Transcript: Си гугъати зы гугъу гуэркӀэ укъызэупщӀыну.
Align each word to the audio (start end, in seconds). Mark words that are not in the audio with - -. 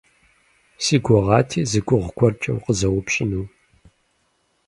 Си 0.83 0.95
гугъати 1.03 1.61
зы 1.71 1.79
гугъу 1.87 2.13
гуэркӀэ 2.17 2.51
укъызэупщӀыну. 2.57 3.45